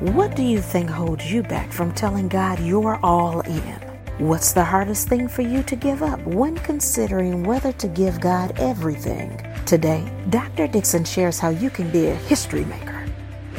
What 0.00 0.36
do 0.36 0.44
you 0.44 0.60
think 0.60 0.88
holds 0.88 1.28
you 1.28 1.42
back 1.42 1.72
from 1.72 1.92
telling 1.92 2.28
God 2.28 2.60
you're 2.60 3.00
all 3.02 3.40
in? 3.40 3.80
What's 4.18 4.52
the 4.52 4.62
hardest 4.62 5.08
thing 5.08 5.26
for 5.26 5.42
you 5.42 5.64
to 5.64 5.74
give 5.74 6.04
up 6.04 6.20
when 6.24 6.54
considering 6.58 7.42
whether 7.42 7.72
to 7.72 7.88
give 7.88 8.20
God 8.20 8.56
everything? 8.60 9.44
Today, 9.66 10.08
Dr. 10.30 10.68
Dixon 10.68 11.04
shares 11.04 11.40
how 11.40 11.48
you 11.48 11.68
can 11.68 11.90
be 11.90 12.06
a 12.06 12.14
history 12.14 12.64
maker. 12.66 13.06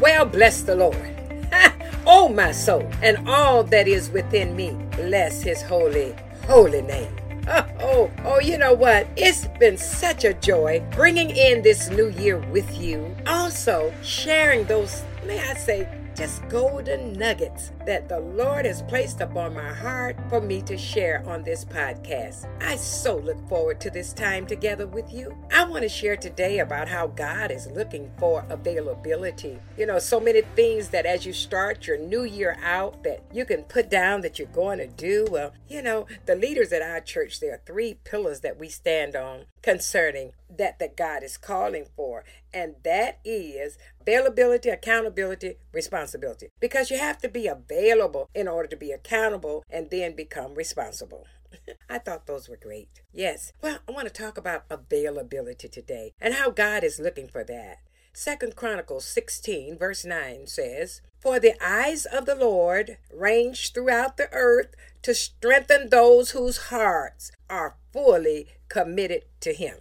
Well, 0.00 0.26
bless 0.26 0.62
the 0.62 0.74
Lord. 0.74 1.14
oh, 2.04 2.28
my 2.28 2.50
soul, 2.50 2.90
and 3.00 3.28
all 3.28 3.62
that 3.62 3.86
is 3.86 4.10
within 4.10 4.56
me, 4.56 4.76
bless 4.96 5.40
his 5.40 5.62
holy, 5.62 6.16
holy 6.48 6.82
name. 6.82 7.14
Oh, 7.46 7.66
oh, 7.80 8.10
oh, 8.24 8.40
you 8.40 8.58
know 8.58 8.74
what? 8.74 9.06
It's 9.16 9.46
been 9.60 9.76
such 9.76 10.24
a 10.24 10.34
joy 10.34 10.84
bringing 10.90 11.30
in 11.30 11.62
this 11.62 11.90
new 11.90 12.08
year 12.08 12.38
with 12.50 12.76
you. 12.76 13.14
Also, 13.24 13.92
sharing 14.02 14.64
those, 14.64 15.04
may 15.26 15.40
I 15.40 15.54
say, 15.54 15.88
just 16.14 16.48
golden 16.48 17.14
nuggets 17.14 17.72
that 17.86 18.08
the 18.08 18.20
Lord 18.20 18.66
has 18.66 18.82
placed 18.82 19.20
upon 19.20 19.54
my 19.54 19.72
heart 19.72 20.16
for 20.28 20.40
me 20.40 20.62
to 20.62 20.78
share 20.78 21.24
on 21.26 21.42
this 21.42 21.64
podcast. 21.64 22.48
I 22.62 22.76
so 22.76 23.16
look 23.16 23.48
forward 23.48 23.80
to 23.80 23.90
this 23.90 24.12
time 24.12 24.46
together 24.46 24.86
with 24.86 25.12
you. 25.12 25.36
I 25.52 25.64
want 25.64 25.82
to 25.82 25.88
share 25.88 26.16
today 26.16 26.60
about 26.60 26.88
how 26.88 27.08
God 27.08 27.50
is 27.50 27.66
looking 27.66 28.12
for 28.18 28.44
availability. 28.48 29.58
You 29.76 29.86
know, 29.86 29.98
so 29.98 30.20
many 30.20 30.42
things 30.54 30.90
that 30.90 31.04
as 31.06 31.26
you 31.26 31.32
start 31.32 31.86
your 31.86 31.98
new 31.98 32.22
year 32.22 32.56
out 32.62 33.02
that 33.02 33.24
you 33.32 33.44
can 33.44 33.64
put 33.64 33.90
down 33.90 34.20
that 34.20 34.38
you're 34.38 34.46
going 34.48 34.78
to 34.78 34.86
do. 34.86 35.26
Well, 35.30 35.52
you 35.68 35.82
know, 35.82 36.06
the 36.26 36.36
leaders 36.36 36.72
at 36.72 36.82
our 36.82 37.00
church, 37.00 37.40
there 37.40 37.54
are 37.54 37.62
three 37.66 37.94
pillars 38.04 38.40
that 38.40 38.58
we 38.58 38.68
stand 38.68 39.16
on 39.16 39.46
concerning 39.62 40.32
that 40.58 40.78
that 40.78 40.96
God 40.96 41.22
is 41.22 41.36
calling 41.36 41.86
for, 41.96 42.24
and 42.52 42.74
that 42.84 43.18
is 43.24 43.78
availability, 44.00 44.68
accountability, 44.68 45.56
responsibility. 45.72 46.48
Because 46.60 46.90
you 46.90 46.98
have 46.98 47.18
to 47.18 47.28
be 47.28 47.46
available 47.46 48.28
in 48.34 48.48
order 48.48 48.68
to 48.68 48.76
be 48.76 48.92
accountable 48.92 49.64
and 49.70 49.90
then 49.90 50.14
become 50.14 50.54
responsible. 50.54 51.26
I 51.88 51.98
thought 51.98 52.26
those 52.26 52.48
were 52.48 52.56
great. 52.56 52.88
Yes. 53.12 53.52
Well, 53.62 53.78
I 53.88 53.92
want 53.92 54.08
to 54.08 54.12
talk 54.12 54.38
about 54.38 54.64
availability 54.70 55.68
today 55.68 56.12
and 56.20 56.34
how 56.34 56.50
God 56.50 56.84
is 56.84 56.98
looking 56.98 57.28
for 57.28 57.44
that. 57.44 57.78
Second 58.16 58.54
Chronicles 58.54 59.04
16, 59.06 59.76
verse 59.76 60.04
9 60.04 60.46
says, 60.46 61.02
For 61.18 61.40
the 61.40 61.54
eyes 61.60 62.06
of 62.06 62.26
the 62.26 62.36
Lord 62.36 62.98
range 63.12 63.72
throughout 63.72 64.16
the 64.16 64.28
earth 64.32 64.74
to 65.02 65.14
strengthen 65.16 65.90
those 65.90 66.30
whose 66.30 66.68
hearts 66.68 67.32
are 67.50 67.74
fully 67.92 68.48
committed 68.68 69.24
to 69.40 69.52
Him. 69.52 69.78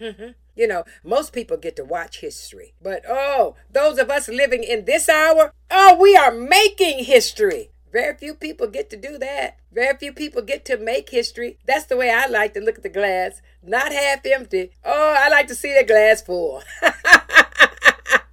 You 0.56 0.66
know, 0.66 0.84
most 1.04 1.34
people 1.34 1.58
get 1.58 1.76
to 1.76 1.84
watch 1.84 2.20
history. 2.20 2.72
But 2.82 3.02
oh, 3.06 3.56
those 3.70 3.98
of 3.98 4.08
us 4.10 4.26
living 4.26 4.64
in 4.64 4.86
this 4.86 5.06
hour, 5.06 5.52
oh, 5.70 5.98
we 6.00 6.16
are 6.16 6.32
making 6.32 7.04
history. 7.04 7.72
Very 7.92 8.16
few 8.16 8.34
people 8.34 8.66
get 8.66 8.90
to 8.90 8.96
do 8.96 9.16
that. 9.18 9.58
Very 9.72 9.96
few 9.96 10.12
people 10.12 10.42
get 10.42 10.64
to 10.66 10.76
make 10.78 11.10
history. 11.10 11.58
That's 11.66 11.84
the 11.84 11.96
way 11.96 12.10
I 12.10 12.26
like 12.26 12.54
to 12.54 12.60
look 12.60 12.76
at 12.76 12.82
the 12.82 12.88
glass. 12.88 13.42
Not 13.62 13.92
half 13.92 14.24
empty. 14.26 14.70
Oh, 14.84 15.14
I 15.16 15.28
like 15.28 15.46
to 15.48 15.54
see 15.54 15.74
the 15.74 15.84
glass 15.84 16.22
full. 16.22 16.62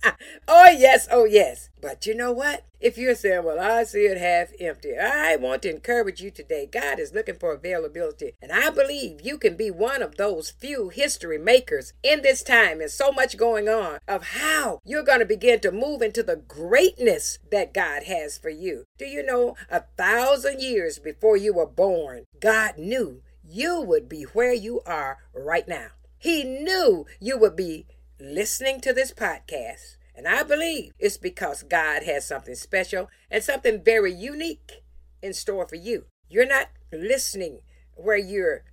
oh, 0.48 0.70
yes. 0.70 1.08
Oh, 1.12 1.26
yes. 1.26 1.70
But 1.82 2.06
you 2.06 2.16
know 2.16 2.32
what? 2.32 2.66
If 2.80 2.98
you're 2.98 3.16
saying, 3.16 3.46
well, 3.46 3.59
I 3.59 3.84
see 3.84 4.06
it 4.06 4.18
half 4.18 4.50
empty, 4.59 4.98
I 4.98 5.38
want 5.38 5.62
to 5.62 5.70
encourage 5.70 6.22
you 6.22 6.32
today. 6.32 6.68
God 6.70 7.00
is 7.00 7.14
looking 7.14 7.36
for 7.36 7.54
availability. 7.54 8.34
And 8.42 8.52
I 8.52 8.70
believe 8.70 9.22
you 9.22 9.38
can 9.38 9.56
be 9.56 9.72
one 9.72 10.02
of 10.02 10.18
those 10.18 10.52
few 10.52 10.90
history 10.90 11.38
makers 11.38 11.94
in 12.04 12.22
this 12.22 12.44
time 12.44 12.81
and 12.81 12.92
so 12.92 13.12
much 13.12 13.38
going 13.38 13.70
on 13.70 14.00
of 14.08 14.24
how 14.30 14.80
you're 14.84 15.04
going 15.04 15.19
to 15.19 15.25
begin 15.25 15.62
to 15.62 15.72
move 15.72 16.02
into 16.02 16.24
the 16.24 16.36
greatness 16.36 17.40
that 17.52 17.74
God 17.74 18.03
has 18.03 18.38
for 18.38 18.50
you. 18.50 18.84
Do 18.97 19.06
you 19.06 19.24
know 19.24 19.56
a 19.69 19.84
thousand 19.97 20.62
years 20.62 21.00
before 21.00 21.38
you 21.38 21.53
were 21.53 21.66
born, 21.66 22.25
God 22.40 22.78
knew 22.78 23.22
you 23.46 23.80
would 23.81 24.09
be 24.09 24.24
where 24.24 24.53
you 24.53 24.81
are 24.86 25.19
right 25.34 25.68
now. 25.68 25.88
He 26.18 26.44
knew 26.44 27.06
you 27.19 27.38
would 27.38 27.56
be 27.56 27.86
listening 28.23 28.79
to 28.79 28.94
this 28.94 29.11
podcast. 29.11 29.97
And 30.16 30.28
I 30.28 30.44
believe 30.44 30.94
it's 30.97 31.17
because 31.17 31.63
God 31.63 32.03
has 32.03 32.25
something 32.25 32.56
special 32.56 33.09
and 33.29 33.44
something 33.44 33.84
very 33.84 34.13
unique 34.13 34.84
in 35.22 35.34
store 35.34 35.67
for 35.67 35.75
you. 35.75 36.06
You're 36.29 36.47
not 36.47 36.69
listening 36.91 37.59
where 37.95 38.17
you're 38.17 38.63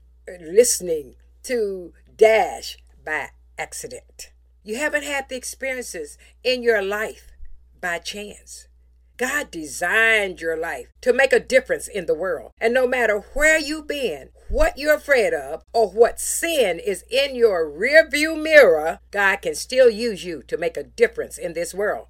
listening 0.41 1.17
to 1.45 1.93
Dash 2.17 2.79
by 3.05 3.31
accident. 3.59 4.31
You 4.63 4.77
haven't 4.77 5.05
had 5.05 5.29
the 5.29 5.37
experiences 5.37 6.17
in 6.45 6.63
your 6.63 6.83
life 6.83 7.33
by 7.81 7.99
chance. 7.99 8.69
God 9.21 9.51
designed 9.51 10.41
your 10.41 10.57
life 10.57 10.87
to 11.03 11.13
make 11.13 11.35
a 11.35 11.39
difference 11.39 11.87
in 11.87 12.07
the 12.07 12.15
world. 12.15 12.53
And 12.59 12.73
no 12.73 12.87
matter 12.87 13.19
where 13.35 13.59
you've 13.59 13.87
been, 13.87 14.31
what 14.49 14.79
you're 14.79 14.95
afraid 14.95 15.35
of, 15.35 15.63
or 15.75 15.91
what 15.91 16.19
sin 16.19 16.79
is 16.79 17.05
in 17.11 17.37
your 17.37 17.71
rearview 17.71 18.43
mirror, 18.43 18.99
God 19.11 19.43
can 19.43 19.55
still 19.55 19.91
use 19.91 20.25
you 20.25 20.43
to 20.45 20.57
make 20.57 20.79
a 20.79 20.85
difference 20.85 21.37
in 21.37 21.53
this 21.53 21.75
world. 21.75 22.07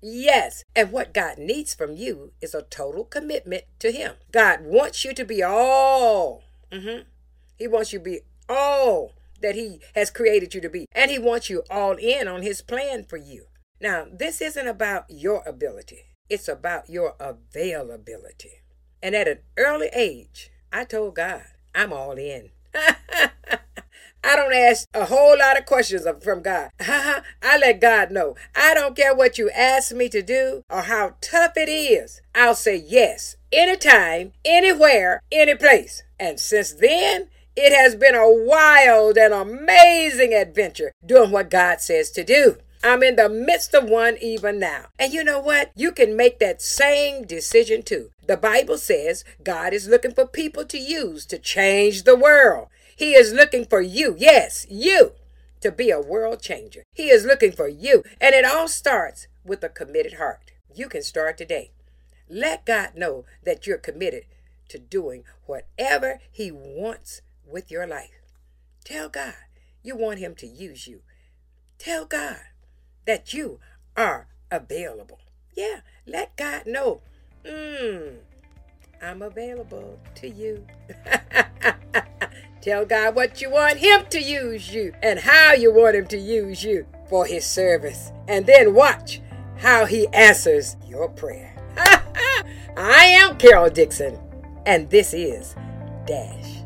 Yes, 0.00 0.62
and 0.76 0.92
what 0.92 1.12
God 1.12 1.36
needs 1.36 1.74
from 1.74 1.96
you 1.96 2.30
is 2.40 2.54
a 2.54 2.62
total 2.62 3.06
commitment 3.06 3.64
to 3.80 3.90
Him. 3.90 4.14
God 4.30 4.60
wants 4.62 5.04
you 5.04 5.12
to 5.14 5.24
be 5.24 5.42
all. 5.42 6.44
Mm-hmm. 6.70 7.02
He 7.58 7.66
wants 7.66 7.92
you 7.92 7.98
to 7.98 8.04
be 8.04 8.20
all 8.48 9.14
that 9.40 9.56
He 9.56 9.80
has 9.96 10.12
created 10.12 10.54
you 10.54 10.60
to 10.60 10.70
be, 10.70 10.86
and 10.92 11.10
He 11.10 11.18
wants 11.18 11.50
you 11.50 11.64
all 11.68 11.96
in 11.96 12.28
on 12.28 12.42
His 12.42 12.62
plan 12.62 13.02
for 13.02 13.16
you. 13.16 13.46
Now, 13.80 14.06
this 14.12 14.40
isn't 14.40 14.68
about 14.68 15.06
your 15.08 15.42
ability. 15.44 16.11
It's 16.32 16.48
about 16.48 16.88
your 16.88 17.14
availability. 17.20 18.62
And 19.02 19.14
at 19.14 19.28
an 19.28 19.40
early 19.58 19.88
age, 19.92 20.50
I 20.72 20.84
told 20.84 21.16
God, 21.16 21.42
I'm 21.74 21.92
all 21.92 22.12
in. 22.12 22.48
I 22.74 23.28
don't 24.36 24.54
ask 24.54 24.88
a 24.94 25.04
whole 25.04 25.38
lot 25.38 25.58
of 25.58 25.66
questions 25.66 26.06
from 26.22 26.40
God. 26.40 26.70
I 26.80 27.58
let 27.60 27.82
God 27.82 28.12
know. 28.12 28.34
I 28.56 28.72
don't 28.72 28.96
care 28.96 29.14
what 29.14 29.36
you 29.36 29.50
ask 29.50 29.94
me 29.94 30.08
to 30.08 30.22
do 30.22 30.62
or 30.70 30.80
how 30.80 31.16
tough 31.20 31.52
it 31.56 31.68
is. 31.68 32.22
I'll 32.34 32.54
say 32.54 32.76
yes, 32.76 33.36
anytime, 33.52 34.32
anywhere, 34.42 35.20
any 35.30 35.54
place. 35.54 36.02
And 36.18 36.40
since 36.40 36.72
then, 36.72 37.28
it 37.54 37.76
has 37.76 37.94
been 37.94 38.14
a 38.14 38.26
wild 38.26 39.18
and 39.18 39.34
amazing 39.34 40.32
adventure 40.32 40.92
doing 41.04 41.30
what 41.30 41.50
God 41.50 41.82
says 41.82 42.10
to 42.12 42.24
do. 42.24 42.56
I'm 42.84 43.02
in 43.02 43.14
the 43.16 43.28
midst 43.28 43.74
of 43.74 43.88
one 43.88 44.16
even 44.20 44.58
now. 44.58 44.86
And 44.98 45.12
you 45.12 45.22
know 45.22 45.38
what? 45.38 45.70
You 45.76 45.92
can 45.92 46.16
make 46.16 46.40
that 46.40 46.60
same 46.60 47.24
decision 47.24 47.82
too. 47.82 48.10
The 48.26 48.36
Bible 48.36 48.76
says 48.76 49.24
God 49.44 49.72
is 49.72 49.88
looking 49.88 50.12
for 50.12 50.26
people 50.26 50.64
to 50.64 50.78
use 50.78 51.24
to 51.26 51.38
change 51.38 52.02
the 52.02 52.16
world. 52.16 52.68
He 52.96 53.14
is 53.14 53.32
looking 53.32 53.64
for 53.64 53.80
you, 53.80 54.16
yes, 54.18 54.66
you, 54.68 55.12
to 55.60 55.70
be 55.70 55.90
a 55.90 56.00
world 56.00 56.42
changer. 56.42 56.82
He 56.94 57.08
is 57.08 57.24
looking 57.24 57.52
for 57.52 57.68
you. 57.68 58.02
And 58.20 58.34
it 58.34 58.44
all 58.44 58.68
starts 58.68 59.28
with 59.44 59.62
a 59.62 59.68
committed 59.68 60.14
heart. 60.14 60.52
You 60.74 60.88
can 60.88 61.02
start 61.02 61.38
today. 61.38 61.70
Let 62.28 62.66
God 62.66 62.96
know 62.96 63.24
that 63.44 63.66
you're 63.66 63.78
committed 63.78 64.24
to 64.68 64.78
doing 64.78 65.24
whatever 65.46 66.18
He 66.30 66.50
wants 66.50 67.22
with 67.46 67.70
your 67.70 67.86
life. 67.86 68.22
Tell 68.84 69.08
God 69.08 69.34
you 69.82 69.96
want 69.96 70.18
Him 70.18 70.34
to 70.36 70.46
use 70.46 70.86
you. 70.86 71.02
Tell 71.78 72.06
God 72.06 72.40
that 73.06 73.32
you 73.32 73.58
are 73.96 74.28
available. 74.50 75.18
Yeah, 75.54 75.80
let 76.06 76.36
God 76.36 76.66
know. 76.66 77.00
Mmm, 77.44 78.16
I'm 79.02 79.22
available 79.22 79.98
to 80.16 80.28
you. 80.28 80.66
Tell 82.62 82.86
God 82.86 83.16
what 83.16 83.40
you 83.40 83.50
want 83.50 83.78
Him 83.78 84.06
to 84.10 84.22
use 84.22 84.72
you 84.72 84.94
and 85.02 85.18
how 85.18 85.52
you 85.52 85.72
want 85.72 85.96
Him 85.96 86.06
to 86.06 86.18
use 86.18 86.62
you 86.62 86.86
for 87.08 87.26
His 87.26 87.44
service. 87.44 88.12
And 88.28 88.46
then 88.46 88.74
watch 88.74 89.20
how 89.58 89.84
He 89.84 90.06
answers 90.08 90.76
your 90.86 91.08
prayer. 91.08 91.52
I 92.76 93.18
am 93.20 93.36
Carol 93.38 93.68
Dixon, 93.68 94.18
and 94.64 94.88
this 94.90 95.12
is 95.12 95.56
Dash. 96.06 96.61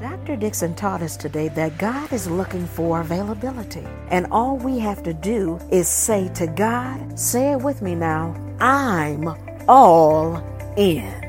Dr. 0.00 0.36
Dixon 0.36 0.74
taught 0.74 1.00
us 1.00 1.16
today 1.16 1.48
that 1.48 1.78
God 1.78 2.12
is 2.12 2.28
looking 2.28 2.66
for 2.66 3.00
availability. 3.00 3.86
And 4.10 4.26
all 4.30 4.58
we 4.58 4.78
have 4.78 5.02
to 5.04 5.14
do 5.14 5.58
is 5.70 5.88
say 5.88 6.28
to 6.34 6.46
God, 6.46 7.18
say 7.18 7.52
it 7.52 7.60
with 7.62 7.80
me 7.80 7.94
now, 7.94 8.34
I'm 8.60 9.34
all 9.68 10.44
in. 10.76 11.25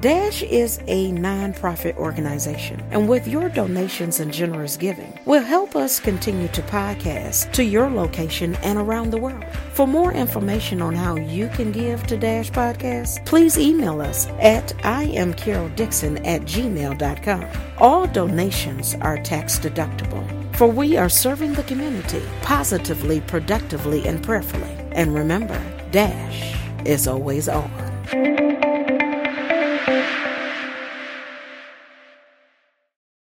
Dash 0.00 0.42
is 0.42 0.78
a 0.86 1.12
nonprofit 1.12 1.94
organization, 1.96 2.82
and 2.90 3.06
with 3.06 3.28
your 3.28 3.50
donations 3.50 4.18
and 4.18 4.32
generous 4.32 4.78
giving, 4.78 5.12
will 5.26 5.42
help 5.42 5.76
us 5.76 6.00
continue 6.00 6.48
to 6.48 6.62
podcast 6.62 7.52
to 7.52 7.62
your 7.62 7.90
location 7.90 8.54
and 8.62 8.78
around 8.78 9.10
the 9.10 9.18
world. 9.18 9.44
For 9.74 9.86
more 9.86 10.14
information 10.14 10.80
on 10.80 10.94
how 10.94 11.16
you 11.16 11.48
can 11.48 11.70
give 11.70 12.06
to 12.06 12.16
Dash 12.16 12.50
Podcast, 12.50 13.26
please 13.26 13.58
email 13.58 14.00
us 14.00 14.26
at 14.40 14.68
iamcaroldixon 14.78 16.26
at 16.26 16.42
gmail.com. 16.42 17.46
All 17.76 18.06
donations 18.06 18.94
are 19.02 19.22
tax 19.22 19.58
deductible, 19.58 20.24
for 20.56 20.66
we 20.66 20.96
are 20.96 21.10
serving 21.10 21.52
the 21.52 21.64
community 21.64 22.22
positively, 22.40 23.20
productively, 23.20 24.08
and 24.08 24.22
prayerfully. 24.22 24.74
And 24.92 25.14
remember, 25.14 25.62
Dash 25.90 26.56
is 26.86 27.06
always 27.06 27.50
on. 27.50 27.89